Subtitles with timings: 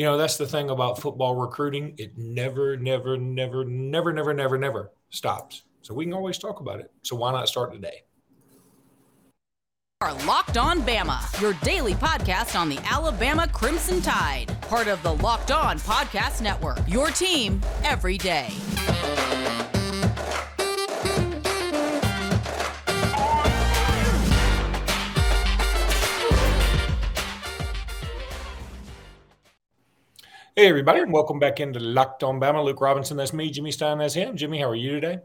[0.00, 1.92] you know, that's the thing about football recruiting.
[1.98, 5.64] It never, never, never, never, never, never, never stops.
[5.82, 6.90] So we can always talk about it.
[7.02, 8.04] So why not start today?
[10.00, 15.12] Are Locked On Bama, your daily podcast on the Alabama Crimson Tide, part of the
[15.16, 16.78] Locked On Podcast Network.
[16.88, 18.48] Your team every day.
[30.60, 32.62] Hey, everybody, and welcome back into Locked On Bama.
[32.62, 33.50] Luke Robinson, that's me.
[33.50, 34.36] Jimmy Stein, that's him.
[34.36, 35.18] Jimmy, how are you today?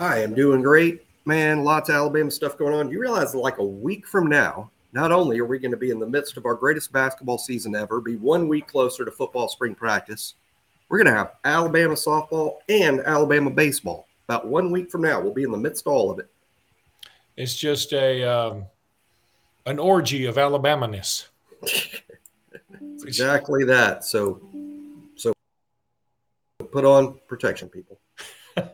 [0.00, 1.62] I am doing great, man.
[1.62, 2.90] Lots of Alabama stuff going on.
[2.90, 6.00] You realize like a week from now, not only are we going to be in
[6.00, 9.76] the midst of our greatest basketball season ever, be one week closer to football spring
[9.76, 10.34] practice,
[10.88, 14.08] we're going to have Alabama softball and Alabama baseball.
[14.28, 16.28] About one week from now, we'll be in the midst of all of it.
[17.36, 18.64] It's just a um,
[19.66, 20.36] an orgy of
[23.04, 24.04] Exactly that.
[24.04, 24.40] So,
[25.16, 25.32] so
[26.70, 28.00] put on protection, people.
[28.56, 28.64] All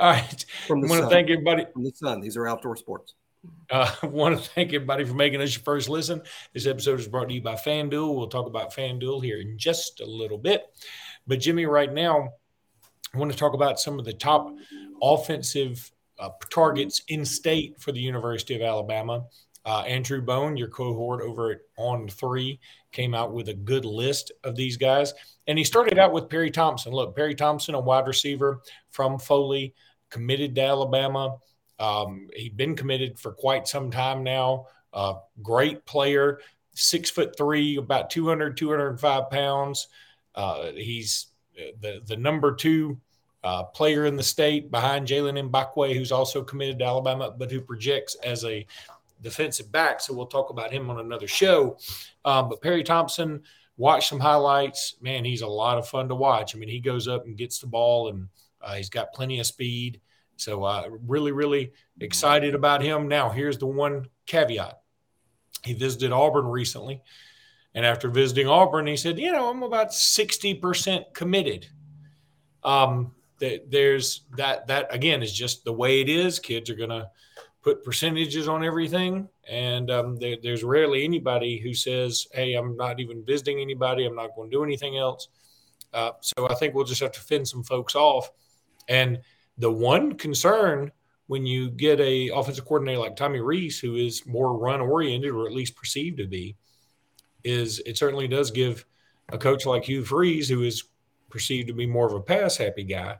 [0.00, 0.44] right.
[0.66, 1.10] From the I want sun.
[1.10, 2.20] to thank everybody from the sun.
[2.20, 3.14] These are outdoor sports.
[3.70, 6.22] Uh, I want to thank everybody for making us your first listen.
[6.52, 8.14] This episode is brought to you by FanDuel.
[8.14, 10.64] We'll talk about FanDuel here in just a little bit.
[11.26, 12.30] But Jimmy, right now,
[13.14, 14.54] I want to talk about some of the top
[15.02, 19.24] offensive uh, targets in state for the University of Alabama.
[19.64, 22.58] Uh, Andrew Bone, your cohort over at On Three,
[22.92, 25.12] came out with a good list of these guys.
[25.46, 26.92] And he started out with Perry Thompson.
[26.92, 29.74] Look, Perry Thompson, a wide receiver from Foley,
[30.08, 31.36] committed to Alabama.
[31.78, 34.66] Um, he'd been committed for quite some time now.
[34.92, 36.40] Uh, great player,
[36.74, 39.88] six foot three, about 200, 205 pounds.
[40.34, 41.26] Uh, he's
[41.58, 42.98] uh, the, the number two
[43.42, 47.60] uh, player in the state behind Jaylen Mbakwem, who's also committed to Alabama, but who
[47.60, 48.66] projects as a
[49.20, 50.00] defensive back.
[50.00, 51.78] So we'll talk about him on another show.
[52.24, 53.42] Um, but Perry Thompson,
[53.76, 54.96] watch some highlights.
[55.00, 56.54] Man, he's a lot of fun to watch.
[56.54, 58.28] I mean, he goes up and gets the ball, and
[58.60, 60.00] uh, he's got plenty of speed.
[60.36, 63.08] So uh, really, really excited about him.
[63.08, 64.80] Now, here's the one caveat.
[65.64, 67.02] He visited Auburn recently.
[67.74, 71.68] And after visiting Auburn, he said, you know, I'm about 60% committed.
[72.64, 76.38] Um, that there's that, that again is just the way it is.
[76.38, 77.10] Kids are to
[77.62, 79.28] put percentages on everything.
[79.48, 84.06] And um, there, there's rarely anybody who says, hey, I'm not even visiting anybody.
[84.06, 85.28] I'm not going to do anything else.
[85.92, 88.30] Uh, so I think we'll just have to fend some folks off.
[88.88, 89.20] And
[89.58, 90.90] the one concern
[91.26, 95.46] when you get a offensive coordinator like Tommy Rees, who is more run oriented or
[95.46, 96.56] at least perceived to be,
[97.44, 98.84] is it certainly does give
[99.30, 100.84] a coach like Hugh Freeze, who is
[101.28, 103.16] perceived to be more of a pass happy guy,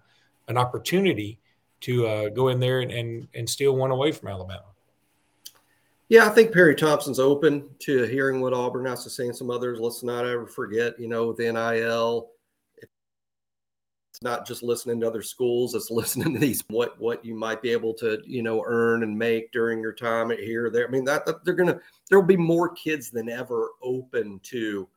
[0.48, 1.38] an opportunity
[1.80, 4.64] to uh, go in there and, and, and steal one away from Alabama.
[6.08, 9.50] Yeah, I think Perry Thompson's open to hearing what Auburn has to say and some
[9.50, 9.78] others.
[9.78, 12.30] Let's not ever forget, you know, with NIL,
[14.10, 17.62] it's not just listening to other schools, it's listening to these what what you might
[17.62, 20.86] be able to, you know, earn and make during your time here there.
[20.86, 24.88] I mean, that, that they're gonna there'll be more kids than ever open to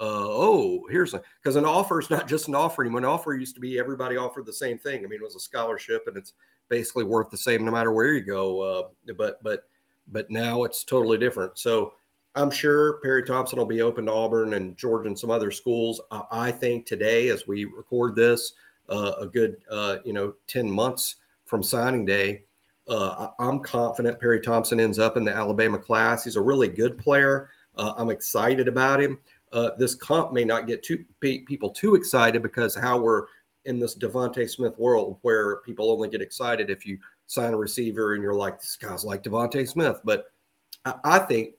[0.00, 3.00] oh, here's a because an offer is not just an offer anymore.
[3.00, 5.04] An offer used to be everybody offered the same thing.
[5.04, 6.34] I mean, it was a scholarship, and it's
[6.68, 8.60] basically worth the same no matter where you go.
[8.60, 9.64] Uh, but but
[10.08, 11.58] but now it's totally different.
[11.58, 11.94] So
[12.34, 16.00] I'm sure Perry Thompson will be open to Auburn and Georgia and some other schools.
[16.10, 18.52] Uh, I think today, as we record this,
[18.88, 21.16] uh, a good uh, you know ten months
[21.46, 22.44] from signing day.
[22.86, 26.24] Uh, I'm confident Perry Thompson ends up in the Alabama class.
[26.24, 27.50] He's a really good player.
[27.76, 29.20] I'm excited about him
[29.52, 33.26] uh, this comp may not get too people too excited because how we're
[33.64, 38.14] in this DeVonta Smith world where people only get excited if you sign a receiver
[38.14, 40.00] and you're like, this guy's like DeVonta Smith.
[40.04, 40.32] But
[40.84, 41.54] I, I think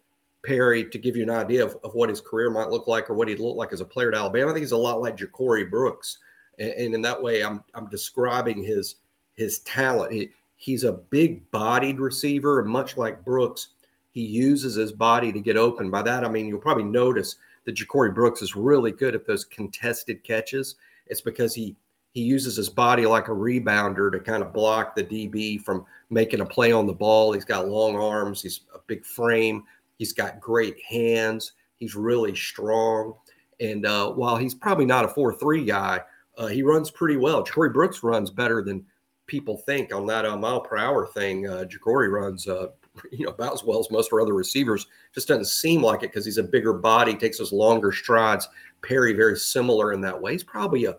[0.46, 3.14] Perry, to give you an idea of, of, what his career might look like or
[3.14, 5.18] what he'd look like as a player at Alabama, I think he's a lot like
[5.18, 6.18] Ja'Corey Brooks.
[6.58, 8.96] And, and in that way, I'm I'm describing his
[9.36, 10.14] his talent.
[10.14, 13.70] He, he's a big bodied receiver, and much like Brooks,
[14.12, 15.92] he uses his body to get open.
[15.92, 17.36] By that, I mean you'll probably notice
[17.70, 20.76] that Ja'Corey Brooks is really good at those contested catches.
[21.06, 21.76] It's because he
[22.14, 26.42] he uses his body like a rebounder to kind of block the DB from making
[26.42, 27.34] a play on the ball.
[27.34, 28.42] He's got long arms.
[28.42, 29.64] He's a big frame.
[30.00, 31.52] He's got great hands.
[31.78, 33.14] He's really strong.
[33.60, 36.02] And uh, while he's probably not a 4 3 guy,
[36.40, 37.44] uh, he runs pretty well.
[37.44, 38.84] Ja'Corey Brooks runs better than
[39.28, 41.48] people think on that uh, mile per hour thing.
[41.48, 42.70] Uh, Ja'Corey runs uh,
[43.12, 44.88] you know about as well as most of our other receivers.
[45.14, 48.48] Just doesn't seem like it because he's a bigger body, takes those longer strides.
[48.82, 50.34] Perry very similar in that way.
[50.34, 50.96] He's probably a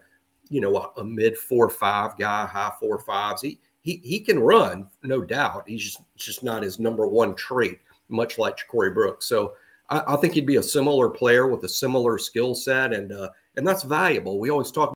[0.48, 3.42] you know a, a mid four five guy, high four fives.
[3.42, 5.64] He he he can run, no doubt.
[5.66, 9.26] He's just just not his number one trait, much like Ja'Corey Brooks.
[9.26, 9.54] So
[9.88, 13.31] I, I, think he'd be a similar player with a similar skill set, and uh,
[13.56, 14.38] and that's valuable.
[14.38, 14.94] We always talk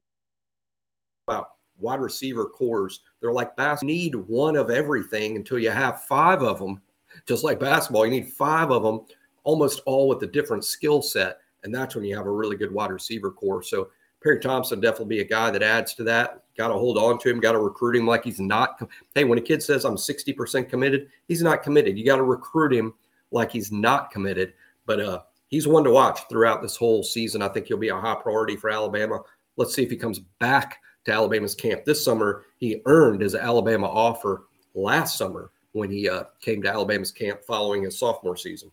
[1.78, 3.00] wide receiver cores.
[3.20, 3.94] They're like basketball.
[3.94, 6.80] Need one of everything until you have five of them.
[7.26, 9.02] Just like basketball, you need five of them,
[9.44, 12.72] almost all with a different skill set, and that's when you have a really good
[12.72, 13.62] wide receiver core.
[13.62, 13.88] So
[14.22, 16.42] Perry Thompson definitely be a guy that adds to that.
[16.56, 17.40] Got to hold on to him.
[17.40, 18.80] Got to recruit him like he's not.
[19.14, 21.98] Hey, when a kid says I'm 60% committed, he's not committed.
[21.98, 22.94] You got to recruit him
[23.30, 24.54] like he's not committed.
[24.86, 27.42] But uh, he's one to watch throughout this whole season.
[27.42, 29.20] I think he'll be a high priority for Alabama.
[29.56, 32.44] Let's see if he comes back to Alabama's camp this summer.
[32.56, 37.82] He earned his Alabama offer last summer when he uh, came to Alabama's camp following
[37.82, 38.70] his sophomore season.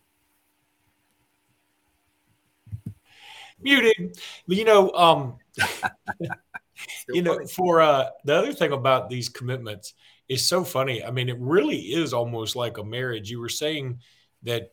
[3.60, 4.18] Muted.
[4.46, 5.36] You know, um,
[7.08, 7.46] you know, funny.
[7.46, 9.94] for uh, the other thing about these commitments
[10.28, 11.04] is so funny.
[11.04, 13.30] I mean, it really is almost like a marriage.
[13.30, 14.00] You were saying
[14.42, 14.72] that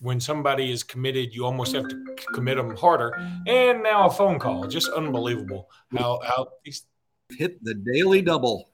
[0.00, 3.14] when somebody is committed, you almost have to commit them harder.
[3.46, 6.84] And now a phone call, just unbelievable how how these
[7.30, 8.70] hit the daily double.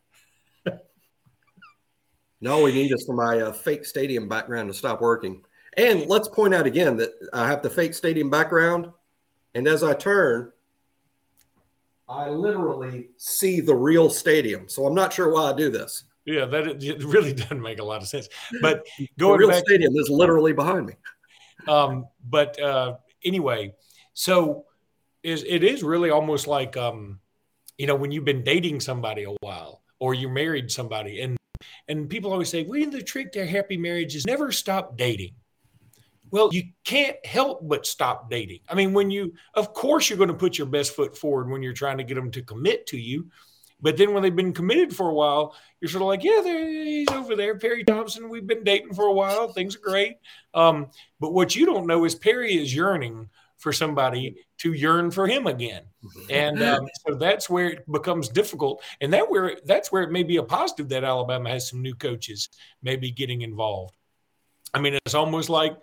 [2.40, 5.43] no, we need this for my uh, fake stadium background to stop working.
[5.76, 8.88] And let's point out again that I have the fake stadium background,
[9.54, 10.52] and as I turn,
[12.08, 14.69] I literally see the real stadium.
[14.69, 16.05] So I'm not sure why I do this.
[16.26, 18.28] Yeah, that it really doesn't make a lot of sense.
[18.60, 18.87] But
[19.19, 20.94] going the real back, stadium is literally behind me.
[21.66, 23.75] Um, but uh, anyway,
[24.12, 24.66] so
[25.22, 27.19] is it is really almost like um,
[27.82, 31.37] you know when you've been dating somebody a while or you married somebody and
[31.88, 35.34] and people always say, well, the trick to a happy marriage is never stop dating.
[36.31, 38.61] Well, you can't help but stop dating.
[38.69, 41.61] I mean, when you, of course, you're going to put your best foot forward when
[41.61, 43.29] you're trying to get them to commit to you.
[43.81, 47.11] But then when they've been committed for a while, you're sort of like, yeah, he's
[47.11, 47.58] over there.
[47.58, 49.52] Perry Thompson, we've been dating for a while.
[49.52, 50.19] Things are great.
[50.55, 50.87] Um,
[51.19, 53.29] but what you don't know is Perry is yearning
[53.62, 55.85] for somebody to yearn for him again.
[56.29, 58.82] And um, so that's where it becomes difficult.
[59.00, 61.94] And that where that's where it may be a positive that Alabama has some new
[61.94, 62.49] coaches
[62.82, 63.94] maybe getting involved.
[64.75, 65.76] I mean, it's almost like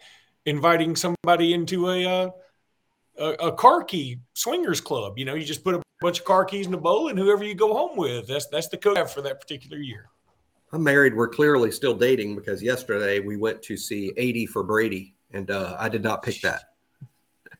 [0.45, 2.29] inviting somebody into a, uh,
[3.17, 5.17] a, a car key swingers club.
[5.17, 7.45] You know, you just put a bunch of car keys in a bowl, and whoever
[7.45, 10.09] you go home with, that's that's the code for that particular year.
[10.73, 11.15] I'm married.
[11.15, 15.77] We're clearly still dating because yesterday we went to see 80 for Brady, and uh,
[15.79, 16.68] I did not pick that.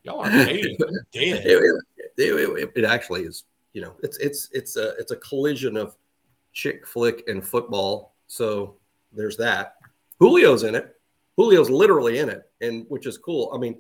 [0.04, 0.78] Y'all are dating.
[1.14, 3.44] it, it, it, actually is.
[3.74, 5.96] You know, it's it's it's a it's a collision of
[6.54, 8.16] chick flick and football.
[8.28, 8.78] So
[9.12, 9.76] there's that.
[10.22, 10.96] Julio's in it.
[11.38, 13.52] Julio's literally in it, and which is cool.
[13.54, 13.80] I mean,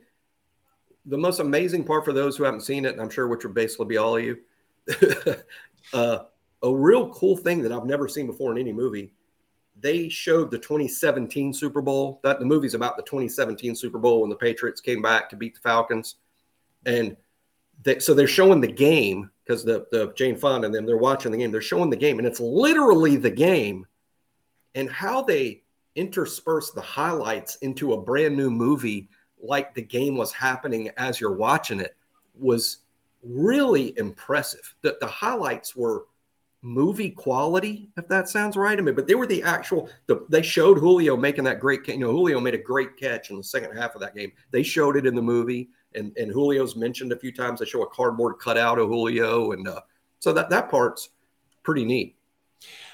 [1.05, 3.53] the most amazing part for those who haven't seen it, and I'm sure which would
[3.53, 4.37] basically be all of you,
[5.93, 6.19] uh,
[6.63, 9.11] a real cool thing that I've never seen before in any movie.
[9.81, 12.19] They showed the 2017 Super Bowl.
[12.23, 15.55] That the movie's about the 2017 Super Bowl when the Patriots came back to beat
[15.55, 16.15] the Falcons,
[16.85, 17.15] and
[17.83, 21.31] they, so they're showing the game because the the Jane Fonda and them they're watching
[21.31, 21.51] the game.
[21.51, 23.85] They're showing the game, and it's literally the game,
[24.75, 25.63] and how they
[25.95, 29.09] intersperse the highlights into a brand new movie
[29.41, 31.95] like the game was happening as you're watching it
[32.37, 32.79] was
[33.23, 34.75] really impressive.
[34.81, 36.05] The, the highlights were
[36.61, 40.41] movie quality, if that sounds right to me, but they were the actual, the, they
[40.41, 43.75] showed Julio making that great, you know, Julio made a great catch in the second
[43.75, 44.31] half of that game.
[44.51, 47.59] They showed it in the movie and, and Julio's mentioned a few times.
[47.59, 49.53] They show a cardboard cutout of Julio.
[49.53, 49.81] And uh,
[50.19, 51.09] so that, that part's
[51.63, 52.17] pretty neat.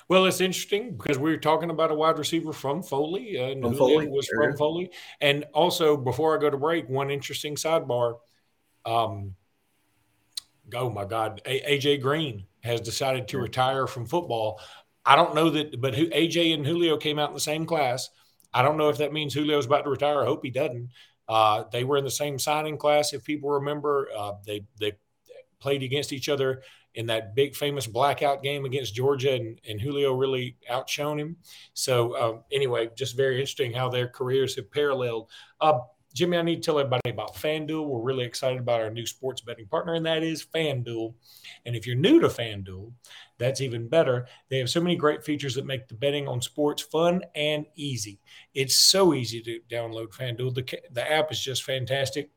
[0.07, 3.75] Well, it's interesting because we were talking about a wide receiver from Foley, uh, from
[3.75, 8.19] Foley was from Foley, and also before I go to break, one interesting sidebar.
[8.85, 9.33] Um,
[10.73, 14.59] oh my God, a- AJ Green has decided to retire from football.
[15.05, 18.09] I don't know that, but who, AJ and Julio came out in the same class.
[18.53, 20.21] I don't know if that means Julio's about to retire.
[20.21, 20.89] I hope he doesn't.
[21.27, 24.09] Uh, they were in the same signing class, if people remember.
[24.15, 24.93] Uh, they they
[25.59, 26.61] played against each other
[26.95, 31.37] in that big famous blackout game against Georgia, and, and Julio really outshone him.
[31.73, 35.29] So um, anyway, just very interesting how their careers have paralleled.
[35.59, 35.79] Uh,
[36.15, 37.85] Jimmy, I need to tell everybody about FanDuel.
[37.85, 41.13] We're really excited about our new sports betting partner, and that is FanDuel.
[41.65, 42.93] And if you're new to FanDuel,
[43.37, 44.25] that's even better.
[44.49, 48.21] They have so many great features that make the betting on sports fun and easy.
[48.53, 50.55] It's so easy to download FanDuel.
[50.55, 52.29] The, the app is just fantastic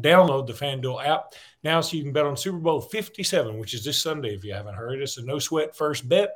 [0.00, 3.84] download the FanDuel app now so you can bet on Super Bowl 57, which is
[3.84, 5.00] this Sunday if you haven't heard.
[5.00, 6.30] It's a no sweat first bet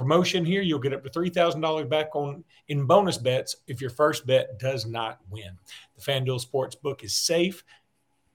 [0.00, 0.62] promotion here.
[0.62, 4.86] You'll get up to $3,000 back on in bonus bets if your first bet does
[4.86, 5.50] not win.
[5.94, 7.62] The FanDuel Sportsbook is safe,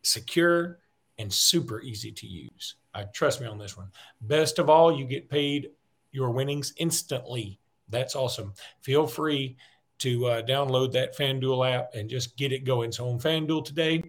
[0.04, 0.78] secure,
[1.18, 2.76] and super easy to use.
[2.94, 3.88] I trust me on this one.
[4.22, 5.72] Best of all, you get paid
[6.12, 7.60] your winnings instantly.
[7.90, 8.54] That's awesome.
[8.82, 9.58] Feel free
[10.00, 12.92] to uh, download that FanDuel app and just get it going.
[12.92, 14.04] So on FanDuel today,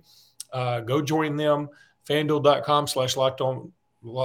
[0.53, 1.71] uh, go join them.
[2.07, 3.73] FanDuel.com slash locked on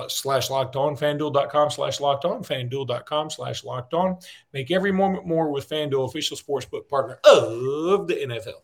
[0.08, 4.18] slash locked on, fanduel.com slash locked on, fanduel.com slash locked on.
[4.54, 8.62] Make every moment more with FanDuel, official sportsbook partner of the NFL.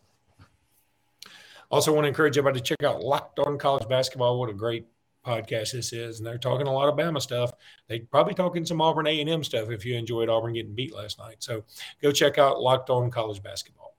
[1.69, 4.39] Also, want to encourage everybody to check out Locked On College Basketball.
[4.39, 4.87] What a great
[5.25, 7.51] podcast this is, and they're talking a lot of Bama stuff.
[7.87, 10.95] They probably talking some Auburn A and M stuff if you enjoyed Auburn getting beat
[10.95, 11.37] last night.
[11.39, 11.65] So
[12.01, 13.95] go check out Locked On College Basketball.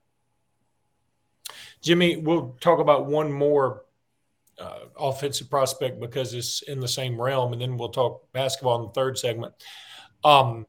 [1.82, 3.84] Jimmy, we'll talk about one more
[4.58, 8.86] uh, offensive prospect because it's in the same realm, and then we'll talk basketball in
[8.86, 9.54] the third segment.
[10.24, 10.66] Um,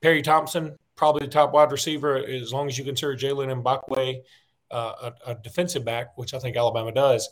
[0.00, 4.20] Perry Thompson, probably the top wide receiver, as long as you consider Jaylen Mbakwem
[4.70, 7.28] uh, a, a, defensive back, which I think Alabama does.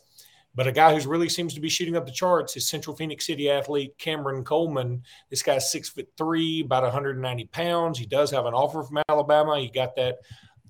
[0.55, 3.27] But a guy who really seems to be shooting up the charts is Central Phenix
[3.27, 5.03] City athlete Cameron Coleman.
[5.29, 7.99] This guy's six foot three, about 190 pounds.
[7.99, 9.59] He does have an offer from Alabama.
[9.59, 10.19] He got that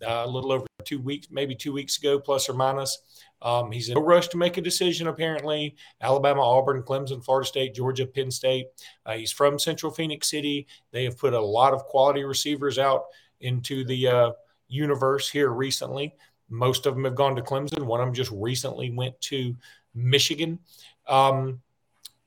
[0.02, 3.22] uh, a little over two weeks, maybe two weeks ago, plus or minus.
[3.42, 5.76] Um, he's in no rush to make a decision, apparently.
[6.00, 8.66] Alabama, Auburn, Clemson, Florida State, Georgia, Penn State.
[9.04, 10.66] Uh, he's from Central Phenix City.
[10.92, 13.04] They have put a lot of quality receivers out
[13.40, 14.30] into the uh,
[14.68, 16.14] universe here recently.
[16.48, 17.84] Most of them have gone to Clemson.
[17.84, 19.54] One of them just recently went to
[19.94, 20.58] Michigan.
[21.06, 21.60] Um,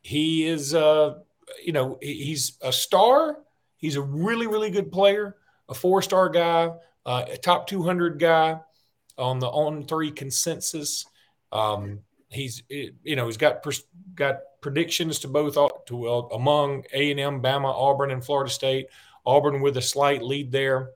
[0.02, 1.16] he is, uh,
[1.64, 3.40] you know, he's a star.
[3.78, 5.36] He's a really, really good player,
[5.70, 6.72] a four star guy,
[7.08, 8.60] uh, a top 200 guy
[9.18, 11.06] on the on three consensus.
[11.52, 13.66] Um, he's, you know, he's got
[14.14, 18.88] got predictions to both to uh, among A and M, Bama, Auburn, and Florida State.
[19.26, 20.92] Auburn with a slight lead there.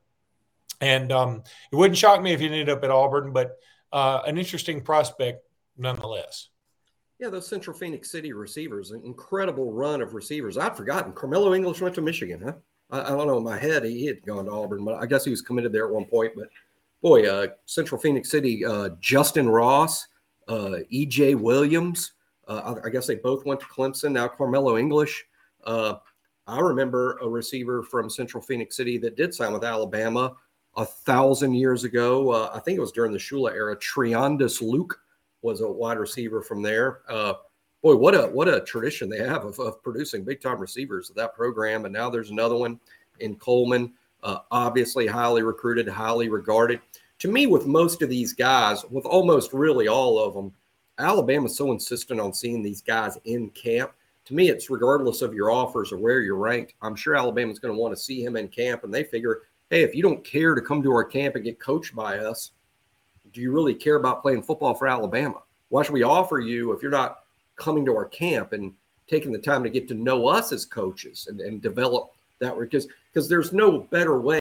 [0.79, 3.57] And um, it wouldn't shock me if he ended up at Auburn, but
[3.91, 5.45] uh, an interesting prospect
[5.77, 6.49] nonetheless.
[7.19, 10.57] Yeah, those Central Phenix City receivers, an incredible run of receivers.
[10.57, 11.13] I'd forgotten.
[11.13, 12.53] Karmello English went to Michigan, huh?
[12.91, 15.25] I, I don't know in my head he had gone to Auburn, but I guess
[15.25, 16.33] he was committed there at one point.
[16.35, 16.49] But
[17.01, 20.07] boy, uh, Central Phenix City, uh, Justin Ross,
[20.47, 22.13] uh, EJ Williams.
[22.47, 24.11] Uh, I, I, guess they both went to Clemson.
[24.11, 25.25] Now Karmello English.
[25.63, 25.95] Uh,
[26.47, 30.33] I remember a receiver from Central Phenix City that did sign with Alabama
[30.75, 32.31] a thousand years ago.
[32.31, 33.77] Uh, I think it was during the Shula era.
[33.77, 34.99] Triandos Luke
[35.41, 37.01] was a wide receiver from there.
[37.81, 41.15] Boy, what a what a tradition they have of, of producing big time receivers of
[41.15, 41.85] that program.
[41.85, 42.79] And now there's another one
[43.19, 46.79] in Coleman, uh, obviously highly recruited, highly regarded.
[47.19, 50.53] To me, with most of these guys, with almost really all of them,
[50.97, 53.91] Alabama's so insistent on seeing these guys in camp.
[54.25, 56.73] To me, it's regardless of your offers or where you're ranked.
[56.81, 59.83] I'm sure Alabama's going to want to see him in camp, and they figure hey,
[59.83, 62.51] if you don't care to come to our camp and get coached by us,
[63.31, 65.41] do you really care about playing football for Alabama?
[65.69, 67.20] Why should we offer you if you're not
[67.61, 68.73] coming to our camp and
[69.07, 72.57] taking the time to get to know us as coaches and, and develop that?
[72.57, 74.39] Because because there's no better way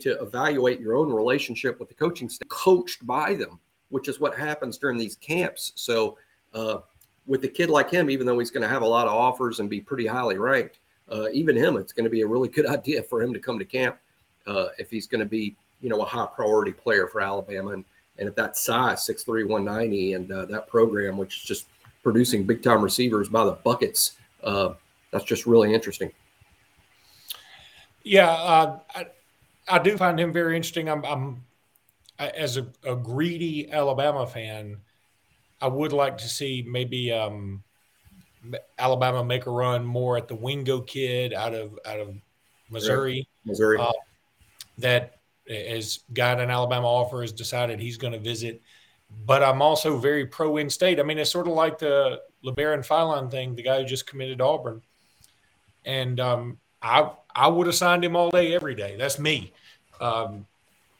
[0.00, 3.58] to evaluate your own relationship with the coaching staff, coached by them,
[3.90, 5.72] which is what happens during these camps.
[5.74, 6.18] So
[6.54, 6.78] uh,
[7.26, 9.60] with a kid like him, even though he's going to have a lot of offers
[9.60, 10.78] and be pretty highly ranked,
[11.10, 13.58] uh, even him, it's going to be a really good idea for him to come
[13.58, 13.98] to camp
[14.46, 17.70] uh, if he's going to be, you know, a high priority player for Alabama.
[17.70, 17.84] And,
[18.18, 21.66] and at that size, 6'3, 190, and uh, that program, which is just
[22.02, 24.74] producing big time receivers by the buckets, uh,
[25.10, 26.10] that's just really interesting.
[28.02, 29.06] Yeah, uh, I,
[29.68, 30.88] I do find him very interesting.
[30.88, 31.44] I'm, I'm
[32.18, 34.78] as a, a, greedy Alabama fan,
[35.60, 37.62] I would like to see maybe um,
[38.78, 42.14] Alabama make a run more at the Wingo kid out of out of
[42.70, 43.28] Missouri.
[43.44, 43.78] Missouri.
[43.78, 43.92] Uh,
[44.78, 45.17] that
[45.48, 48.62] has got an Alabama offer has decided he's going to visit.
[49.24, 51.00] But I'm also very pro in state.
[51.00, 54.38] I mean, it's sort of like the Labaron Philon thing, the guy who just committed
[54.38, 54.82] to Auburn.
[55.84, 58.96] And um, I I would have signed him all day, every day.
[58.98, 59.52] That's me.
[60.00, 60.46] Um,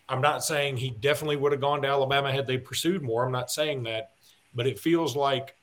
[0.09, 3.27] I'm not saying he definitely would have gone to Alabama had they pursued more.
[3.27, 4.13] I'm not saying that,
[4.55, 5.55] but it feels like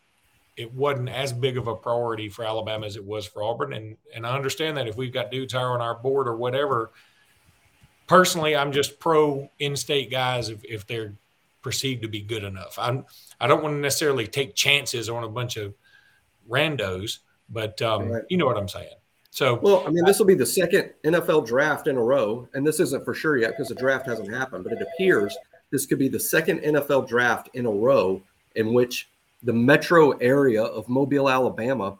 [0.56, 3.74] it wasn't as big of a priority for Alabama as it was for Auburn.
[3.74, 6.92] And and I understand that if we've got dudes higher on our board or whatever.
[8.08, 11.16] Personally, I'm just pro in-state guys if, if they're
[11.62, 12.78] perceived to be good enough.
[12.80, 13.06] I'm
[13.42, 15.74] I don't want to necessarily take chances on a bunch of
[16.48, 17.20] randos,
[17.50, 18.24] but um, right.
[18.30, 18.94] you know what I'm saying.
[19.32, 22.66] So, well, I mean, this will be the second NFL draft in a row, and
[22.66, 25.36] this isn't for sure yet because the draft hasn't happened, but it appears
[25.72, 28.22] this could be the second NFL draft in a row
[28.56, 29.10] in which
[29.44, 31.98] the metro area of Mobile, Alabama,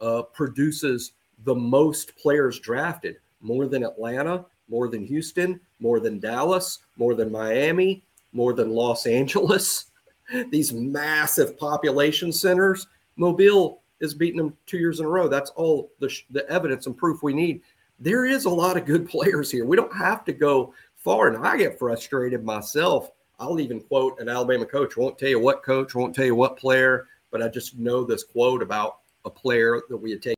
[0.00, 1.12] uh, produces
[1.44, 7.30] the most players drafted, more than Atlanta, more than Houston, more than Dallas, more than
[7.30, 9.86] Miami, more than Los Angeles.
[10.50, 12.86] These massive population centers.
[13.16, 15.28] Mobile is beating them two years in a row.
[15.28, 17.62] That's all the, the evidence and proof we need.
[17.98, 19.66] There is a lot of good players here.
[19.66, 21.28] We don't have to go far.
[21.28, 23.10] And I get frustrated myself.
[23.38, 26.58] I'll even quote an Alabama coach, won't tell you what coach, won't tell you what
[26.58, 30.36] player, but I just know this quote about a player that we had taken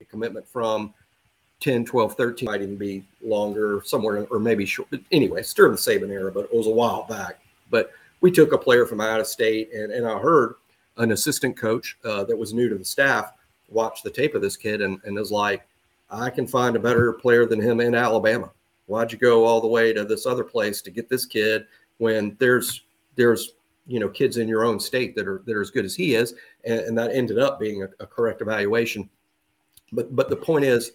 [0.00, 0.94] a commitment from
[1.60, 4.88] 10, 12, 13, might even be longer, somewhere, or maybe short.
[4.90, 7.40] But anyway, it's during the Saban era, but it was a while back.
[7.70, 10.54] But we took a player from out of state, and, and I heard
[10.98, 13.32] an assistant coach uh, that was new to the staff
[13.68, 15.66] watch the tape of this kid and, and was like,
[16.10, 18.50] I can find a better player than him in Alabama.
[18.86, 21.66] Why'd you go all the way to this other place to get this kid
[21.98, 22.82] when there's
[23.16, 23.54] there's
[23.86, 26.14] you know kids in your own state that are that are as good as he
[26.14, 26.34] is,
[26.64, 29.08] and, and that ended up being a, a correct evaluation.
[29.90, 30.92] But but the point is,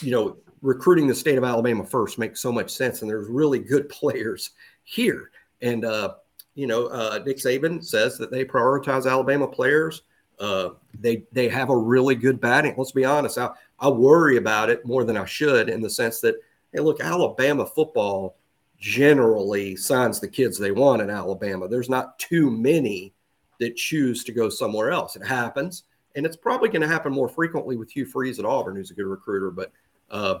[0.00, 3.58] you know, recruiting the state of Alabama first makes so much sense, and there's really
[3.58, 4.50] good players
[4.84, 5.30] here.
[5.62, 6.14] And uh,
[6.54, 10.02] you know, uh, Nick Saban says that they prioritize Alabama players.
[10.38, 12.74] Uh, they they have a really good batting.
[12.76, 13.38] Let's be honest.
[13.38, 16.36] I, I worry about it more than I should in the sense that,
[16.72, 18.36] hey, look, Alabama football
[18.78, 21.68] generally signs the kids they want in Alabama.
[21.68, 23.12] There's not too many
[23.60, 25.16] that choose to go somewhere else.
[25.16, 28.76] It happens, and it's probably going to happen more frequently with Hugh Freeze at Auburn,
[28.76, 29.50] who's a good recruiter.
[29.50, 29.72] But
[30.10, 30.38] uh,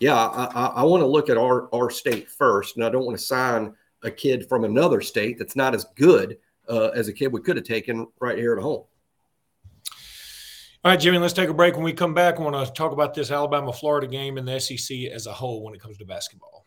[0.00, 3.04] yeah, I, I, I want to look at our our state first, and I don't
[3.04, 7.12] want to sign a kid from another state that's not as good uh, as a
[7.12, 8.84] kid we could have taken right here at home.
[10.82, 11.74] All right, Jimmy, let's take a break.
[11.74, 14.58] When we come back, I want to talk about this Alabama Florida game and the
[14.58, 16.64] SEC as a whole when it comes to basketball.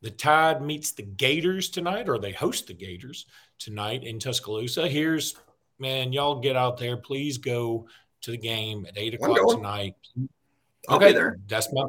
[0.00, 3.26] The Tide meets the Gators tonight, or they host the Gators
[3.58, 4.86] tonight in Tuscaloosa.
[4.86, 5.34] Here's,
[5.78, 6.96] man, y'all get out there.
[6.96, 7.86] Please go
[8.22, 9.94] to the game at eight o'clock tonight.
[10.88, 11.38] I'll okay, there.
[11.46, 11.84] That's my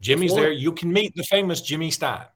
[0.00, 0.52] Jimmy's there.
[0.52, 2.26] You can meet the famous Jimmy Stein.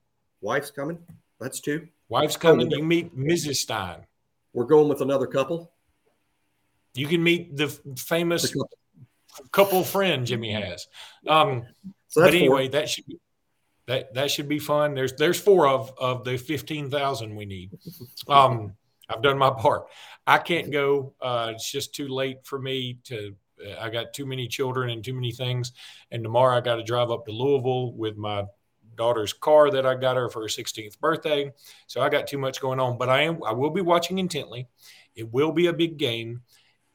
[0.40, 0.98] Wife's coming.
[1.40, 1.88] That's two.
[2.08, 2.70] Wife's coming.
[2.70, 3.56] You meet Mrs.
[3.56, 4.06] Stein.
[4.52, 5.70] We're going with another couple.
[6.94, 8.64] You can meet the famous the
[9.52, 10.86] couple friend Jimmy has.
[11.26, 11.64] Um,
[12.08, 12.72] so but anyway, four.
[12.72, 13.18] that should be,
[13.86, 14.94] that that should be fun.
[14.94, 17.70] There's there's four of of the fifteen thousand we need.
[18.26, 18.74] Um,
[19.08, 19.86] I've done my part.
[20.26, 21.14] I can't go.
[21.20, 23.34] Uh, it's just too late for me to.
[23.64, 25.72] Uh, I got too many children and too many things.
[26.10, 28.44] And tomorrow I got to drive up to Louisville with my
[28.96, 31.52] daughter's car that I got her for her 16th birthday.
[31.86, 32.98] So I got too much going on.
[32.98, 33.42] But I am.
[33.44, 34.68] I will be watching intently.
[35.16, 36.42] It will be a big game.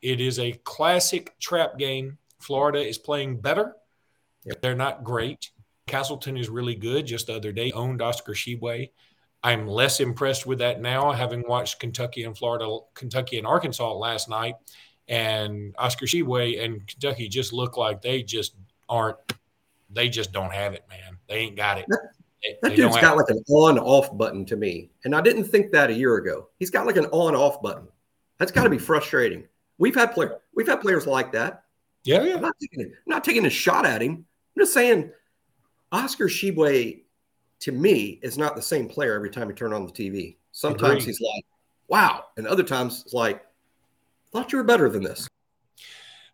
[0.02, 2.18] It is a classic trap game.
[2.40, 3.76] Florida is playing better.
[4.46, 4.62] Yep.
[4.62, 5.52] They're not great.
[5.88, 7.06] Castleton is really good.
[7.06, 8.90] Just the other day, owned Oscar Tshiebwe.
[9.44, 14.30] I'm less impressed with that now, having watched Kentucky and Florida, Kentucky and Arkansas last
[14.30, 14.56] night,
[15.08, 18.56] and Oscar Tshiebwe and Kentucky just look like they just
[18.88, 19.18] aren't.
[19.90, 21.18] They just don't have it, man.
[21.28, 21.86] They ain't got it.
[21.90, 22.00] That,
[22.42, 25.72] they, that they dude's got like an on-off button to me, and I didn't think
[25.74, 26.48] that a year ago.
[26.58, 27.88] He's got like an on-off button.
[28.38, 29.44] That's got to be frustrating.
[29.78, 31.64] We've had player, we've had players like that.
[32.06, 32.36] Yeah, yeah.
[32.36, 34.12] I'm not taking, I'm not taking a shot at him.
[34.56, 35.12] I'm just saying,
[35.92, 37.02] Oscar Tshiebwe,
[37.64, 40.36] to me, is not the same player every time you turn on the TV.
[40.52, 41.06] Sometimes Agreed.
[41.06, 41.46] he's like,
[41.88, 43.42] "Wow," and other times it's like,
[44.34, 45.30] "Thought you were better than this."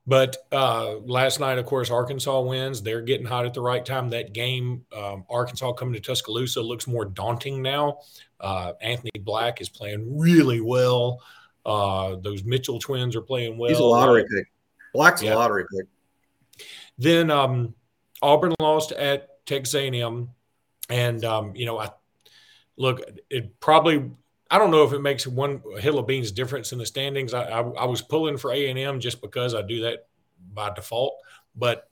[0.08, 2.82] But uh, last night, of course, Arkansas wins.
[2.82, 4.10] They're getting hot at the right time.
[4.10, 8.00] That game, um, Arkansas coming to Tuscaloosa, looks more daunting now.
[8.40, 11.22] Uh, Anthony Black is playing really well.
[11.64, 13.70] Uh, those Mitchell twins are playing well.
[13.70, 14.48] He's a lottery pick.
[14.96, 15.36] Black's yeah.
[15.36, 16.66] a lottery pick.
[16.98, 17.76] Then um,
[18.24, 20.30] Auburn lost at Texas A&M,
[20.90, 21.92] and um, you know, I
[22.78, 23.02] look.
[23.30, 24.12] It probably
[24.52, 27.34] I don't know if it makes one hill of beans difference in the standings.
[27.34, 30.08] I, I, I was pulling for A and M just because I do that
[30.54, 31.16] by default,
[31.56, 31.88] but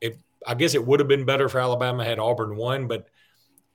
[0.00, 3.08] it I guess it would have been better for Alabama had Auburn won, but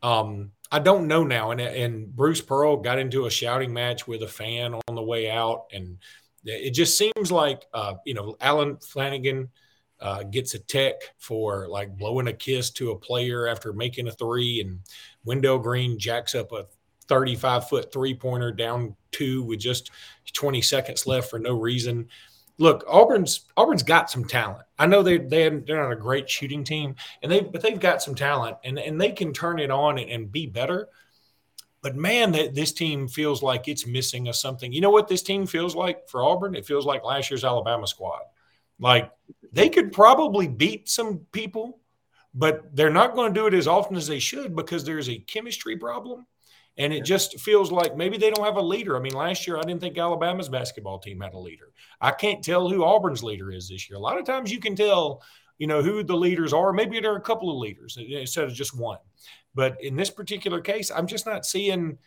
[0.04, 1.52] um, I don't know now.
[1.52, 5.32] And and Bruce Pearl got into a shouting match with a fan on the way
[5.32, 5.98] out, and
[6.44, 9.50] it just seems like uh, you know Allen Flanigan
[10.00, 14.12] uh, gets a tech for like blowing a kiss to a player after making a
[14.12, 14.80] three, and
[15.26, 16.66] Wendell Green jacks up a
[17.08, 19.92] 35 foot three pointer down two with just
[20.34, 22.08] 20 seconds left for no reason
[22.58, 24.66] look, Auburn's Auburn's got some talent.
[24.80, 28.02] I know they they they're not a great shooting team, and they but they've got
[28.02, 30.90] some talent, and and they can turn it on and, and be better.
[31.82, 34.72] But man, that this team feels like it's missing a something.
[34.74, 36.56] You know what this team feels like for Auburn?
[36.56, 38.22] It feels like last year's Alabama squad.
[38.80, 39.12] Like
[39.52, 41.80] they could probably beat some people,
[42.34, 45.20] but they're not going to do it as often as they should because there's a
[45.20, 46.26] chemistry problem
[46.78, 48.96] and it just feels like maybe they don't have a leader.
[48.96, 51.72] I mean, last year I didn't think Alabama's basketball team had a leader.
[52.00, 53.98] I can't tell who Auburn's leader is this year.
[53.98, 55.24] A lot of times you can tell,
[55.58, 56.72] you know, who the leaders are.
[56.72, 59.00] Maybe there are a couple of leaders instead of just one.
[59.56, 61.98] But in this particular case, I'm just not seeing,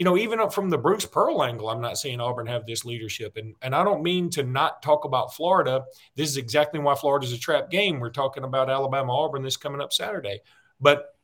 [0.00, 2.86] you know, even up from the Bruce Pearl angle, I'm not seeing Auburn have this
[2.86, 3.36] leadership.
[3.36, 5.84] And and I don't mean to not talk about Florida.
[6.16, 8.00] This is exactly why Florida's a trap game.
[8.00, 10.40] We're talking about Alabama Auburn this coming up Saturday.
[10.80, 11.14] But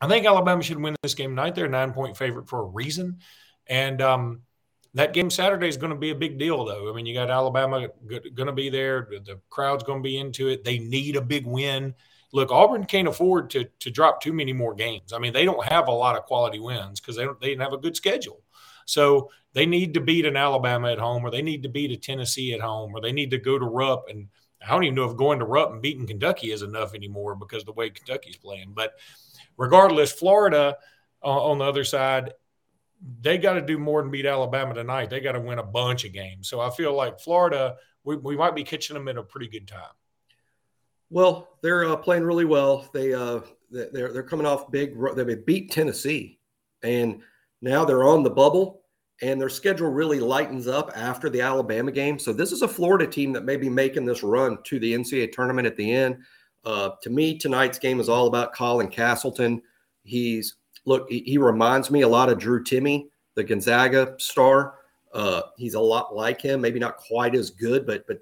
[0.00, 1.54] I think Alabama should win this game tonight.
[1.54, 3.18] They're a nine point favorite for a reason.
[3.66, 4.40] And um,
[4.94, 6.90] that game Saturday is going to be a big deal, though.
[6.90, 9.06] I mean, you got Alabama going to be there.
[9.10, 10.64] The crowd's going to be into it.
[10.64, 11.94] They need a big win.
[12.32, 15.12] Look, Auburn can't afford to to drop too many more games.
[15.12, 17.62] I mean, they don't have a lot of quality wins because they don't they didn't
[17.62, 18.42] have a good schedule.
[18.84, 21.96] So they need to beat an Alabama at home, or they need to beat a
[21.96, 24.06] Tennessee at home, or they need to go to Rupp.
[24.08, 24.28] And
[24.66, 27.64] I don't even know if going to Rupp and beating Kentucky is enough anymore because
[27.64, 28.72] the way Kentucky's playing.
[28.74, 28.92] But
[29.56, 30.76] regardless, Florida
[31.22, 32.32] uh, on the other side,
[33.20, 35.10] they got to do more than beat Alabama tonight.
[35.10, 36.48] They got to win a bunch of games.
[36.48, 39.68] So I feel like Florida, we, we might be catching them at a pretty good
[39.68, 39.94] time.
[41.10, 42.88] Well, they're uh, playing really well.
[42.92, 43.40] They uh,
[43.70, 44.96] they're they're coming off big.
[45.14, 46.38] They beat Tennessee,
[46.82, 47.20] and
[47.62, 48.82] now they're on the bubble,
[49.22, 52.18] and their schedule really lightens up after the Alabama game.
[52.18, 55.32] So this is a Florida team that may be making this run to the NCAA
[55.32, 56.18] tournament at the end.
[56.64, 59.62] Uh, to me, tonight's game is all about Colin Castleton.
[60.04, 64.74] He's look, he, he reminds me a lot of Drew Timme, the Gonzaga star.
[65.14, 68.18] Uh, he's a lot like him, maybe not quite as good, but but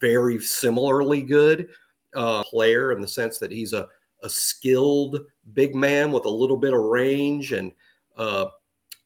[0.00, 1.68] very similarly good
[2.14, 3.88] uh, player in the sense that he's a,
[4.22, 5.20] a skilled
[5.54, 7.72] big man with a little bit of range and
[8.16, 8.46] uh,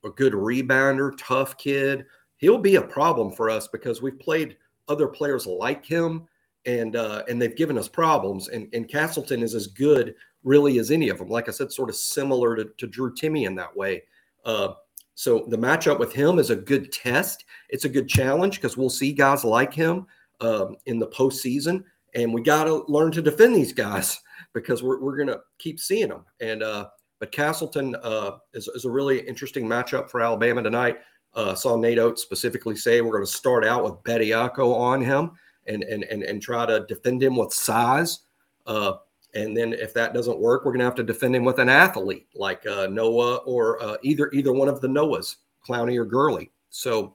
[0.05, 2.07] a good rebounder, tough kid.
[2.37, 4.57] He'll be a problem for us because we've played
[4.88, 6.27] other players like him
[6.66, 8.49] and uh, and they've given us problems.
[8.49, 11.29] And, and Castleton is as good really as any of them.
[11.29, 14.03] Like I said, sort of similar to, to Drew Timme in that way.
[14.45, 14.75] Uh,
[15.14, 17.45] so the matchup with him is a good test.
[17.69, 20.07] It's a good challenge because we'll see guys like him
[20.40, 24.20] um, in the postseason, and we got to learn to defend these guys
[24.55, 26.24] because we're, we're going to keep seeing them.
[26.40, 30.98] And uh, but Castleton uh, is, is a really interesting matchup for Alabama tonight.
[31.35, 35.33] Uh, saw Nate Oats specifically say we're going to start out with Bediako on him
[35.66, 38.20] and and and and try to defend him with size.
[38.66, 38.94] Uh,
[39.35, 41.68] and then if that doesn't work, we're going to have to defend him with an
[41.68, 46.50] athlete like uh, Noah or uh, either either one of the Noahs, Clowney or Gurley.
[46.70, 47.14] So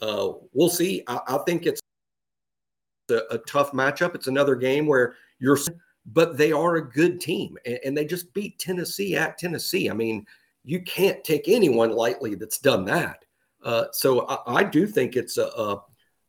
[0.00, 1.02] uh, we'll see.
[1.08, 1.80] I, I think it's
[3.10, 4.14] a, a, tough matchup.
[4.14, 5.58] It's another game where you're,
[6.06, 9.90] but they are a good team, and, and, they just beat Tennessee at Tennessee.
[9.90, 10.26] I mean,
[10.64, 13.24] you can't take anyone lightly that's done that.
[13.62, 15.82] Uh, so I, I, do think it's a, a,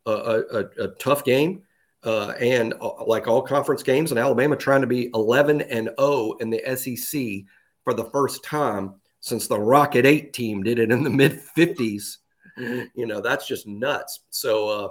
[0.05, 1.63] a, a tough game.
[2.01, 6.31] Uh, and uh, like all conference games, and Alabama trying to be 11 and 0
[6.39, 7.45] in the SEC
[7.83, 12.17] for the first time since the Rocket 8 team did it in the mid 50s.
[12.57, 14.21] You know, that's just nuts.
[14.29, 14.89] So, uh,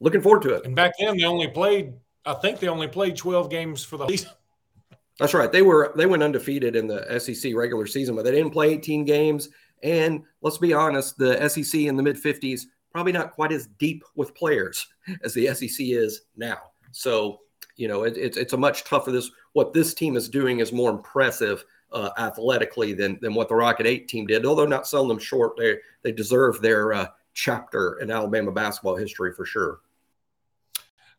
[0.00, 0.64] looking forward to it.
[0.64, 1.92] And back then, they only played,
[2.24, 4.30] I think they only played 12 games for the season.
[5.18, 5.52] That's right.
[5.52, 9.04] They were they went undefeated in the SEC regular season, but they didn't play 18
[9.04, 9.50] games.
[9.82, 14.02] And let's be honest, the SEC in the mid 50s probably not quite as deep
[14.16, 14.86] with players
[15.22, 16.58] as the SEC is now.
[16.92, 17.40] So
[17.76, 19.12] you know it, it's it's a much tougher.
[19.12, 23.54] This what this team is doing is more impressive uh, athletically than than what the
[23.54, 24.46] Rocket Eight team did.
[24.46, 29.32] Although not selling them short, they they deserve their uh, chapter in Alabama basketball history
[29.32, 29.80] for sure.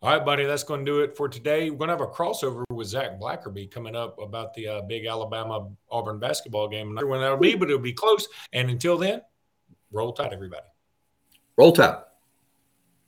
[0.04, 1.70] All right, buddy, that's going to do it for today.
[1.70, 5.06] We're going to have a crossover with Zach Blackerby coming up about the uh, big
[5.06, 6.88] Alabama Auburn basketball game.
[6.88, 8.28] I'm not sure when that'll be, but it'll be close.
[8.52, 9.22] And until then,
[9.92, 10.66] roll tide, everybody.
[11.56, 12.00] Roll tide.